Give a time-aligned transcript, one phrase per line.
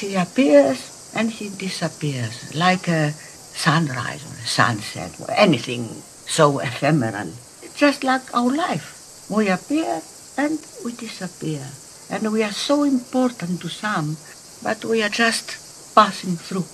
[0.00, 5.84] she appears and she disappears, like a sunrise or a sunset or anything
[6.26, 7.30] so ephemeral.
[7.74, 9.26] Just like our life.
[9.28, 10.00] We appear
[10.38, 11.66] and we disappear.
[12.10, 14.16] And we are so important to some,
[14.62, 16.64] but we are just passing through.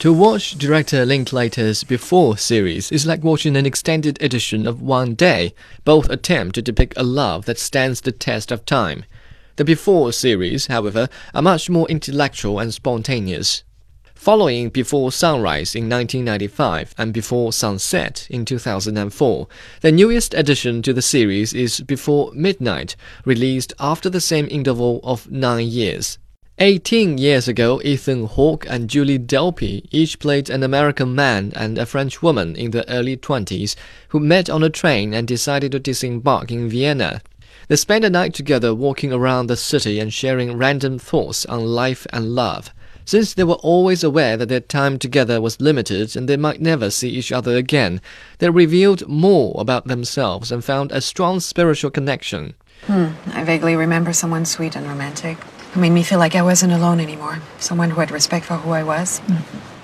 [0.00, 5.54] To watch director Linklater's Before series is like watching an extended edition of One Day.
[5.84, 9.04] Both attempt to depict a love that stands the test of time.
[9.56, 13.64] The Before series, however, are much more intellectual and spontaneous.
[14.14, 19.48] Following Before Sunrise in 1995 and Before Sunset in 2004,
[19.80, 25.30] the newest addition to the series is Before Midnight, released after the same interval of
[25.30, 26.18] nine years.
[26.58, 31.86] 18 years ago, Ethan Hawke and Julie Delpy each played an American man and a
[31.86, 33.74] French woman in the early 20s
[34.08, 37.22] who met on a train and decided to disembark in Vienna.
[37.68, 42.06] They spent a night together walking around the city and sharing random thoughts on life
[42.12, 42.72] and love.
[43.04, 46.90] Since they were always aware that their time together was limited and they might never
[46.90, 48.00] see each other again,
[48.38, 52.54] they revealed more about themselves and found a strong spiritual connection.
[52.86, 53.10] Hmm.
[53.32, 55.38] I vaguely remember someone sweet and romantic
[55.72, 57.40] who made me feel like I wasn't alone anymore.
[57.58, 59.20] Someone who had respect for who I was.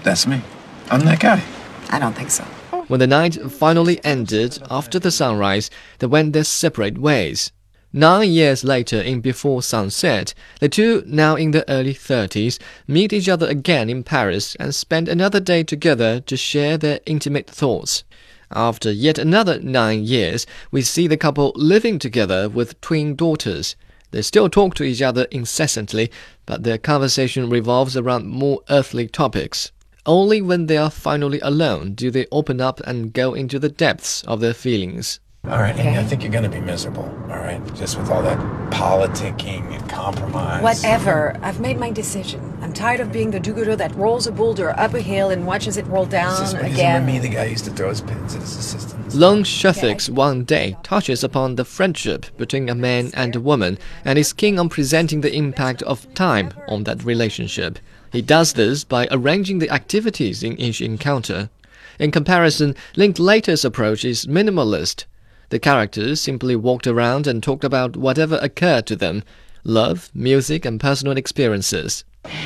[0.02, 0.42] That's me.
[0.90, 1.42] I'm that guy.
[1.90, 2.44] I don't think so.
[2.88, 7.52] When the night finally ended after the sunrise, they went their separate ways.
[7.94, 13.28] Nine years later, in Before Sunset, the two, now in their early 30s, meet each
[13.28, 18.04] other again in Paris and spend another day together to share their intimate thoughts.
[18.50, 23.76] After yet another nine years, we see the couple living together with twin daughters.
[24.10, 26.10] They still talk to each other incessantly,
[26.46, 29.70] but their conversation revolves around more earthly topics.
[30.06, 34.22] Only when they are finally alone do they open up and go into the depths
[34.22, 35.20] of their feelings.
[35.48, 37.02] All right, Amy, I think you're going to be miserable.
[37.24, 38.38] All right, just with all that
[38.70, 40.62] politicking and compromise.
[40.62, 41.36] Whatever.
[41.42, 42.56] I've made my decision.
[42.62, 45.76] I'm tired of being the do-gooder that rolls a boulder up a hill and watches
[45.76, 47.04] it roll down Is this what he's again.
[47.04, 49.16] me, the guy who used to throw his pins at his assistants?
[49.16, 54.20] Lone Scherfig's One Day touches upon the friendship between a man and a woman and
[54.20, 57.80] is keen on presenting the impact of time on that relationship.
[58.12, 61.50] He does this by arranging the activities in each encounter.
[61.98, 65.06] In comparison, Linklater's approach is minimalist.
[65.52, 69.22] The characters simply walked around and talked about whatever occurred to them
[69.64, 72.04] love, music, and personal experiences.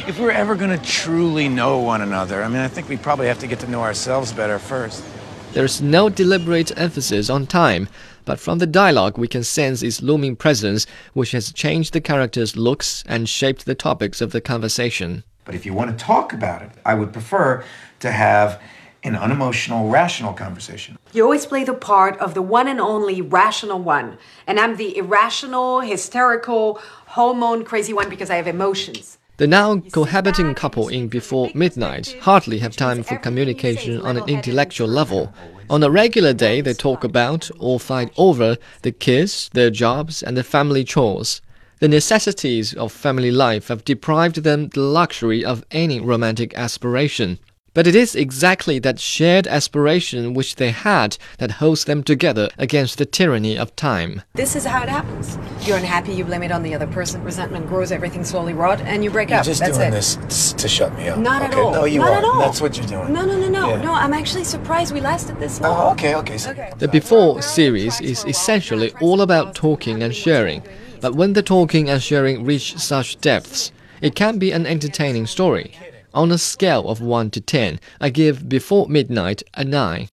[0.08, 3.28] If we're ever going to truly know one another, I mean, I think we probably
[3.28, 5.04] have to get to know ourselves better first.
[5.52, 7.88] There is no deliberate emphasis on time,
[8.24, 12.56] but from the dialogue we can sense its looming presence, which has changed the characters'
[12.56, 15.22] looks and shaped the topics of the conversation.
[15.44, 17.62] But if you want to talk about it, I would prefer
[18.00, 18.60] to have
[19.06, 20.98] an unemotional, rational conversation.
[21.12, 24.18] You always play the part of the one and only rational one.
[24.46, 29.18] And I'm the irrational, hysterical, hormone crazy one because I have emotions.
[29.38, 34.88] The now cohabiting couple in Before Midnight hardly have time for communication on an intellectual
[34.88, 35.30] level.
[35.68, 40.38] On a regular day, they talk about or fight over the kids, their jobs, and
[40.38, 41.42] the family chores.
[41.80, 47.38] The necessities of family life have deprived them the luxury of any romantic aspiration.
[47.76, 52.96] But it is exactly that shared aspiration which they had that holds them together against
[52.96, 54.22] the tyranny of time.
[54.32, 55.36] This is how it happens.
[55.68, 57.22] You're unhappy, you blame it on the other person.
[57.22, 59.44] Resentment grows, everything slowly rot, and you break You're up.
[59.44, 59.90] just That's doing it.
[59.90, 61.18] this to shut me up.
[61.18, 61.52] Not okay?
[61.52, 61.72] at all.
[61.72, 62.16] No, you Not are.
[62.16, 62.38] at all.
[62.38, 63.12] That's what you're doing.
[63.12, 63.68] No, no, no, no.
[63.68, 63.82] Yeah.
[63.82, 65.88] No, I'm actually surprised we lasted this long.
[65.88, 66.38] Oh, okay, okay.
[66.38, 66.72] So Okay.
[66.78, 70.62] The Before series is essentially all about talking and sharing,
[71.02, 73.70] but when the talking and sharing reach such depths,
[74.00, 75.76] it can be an entertaining story.
[76.16, 80.04] On a scale of 1 to 10, I give Before Midnight a 9.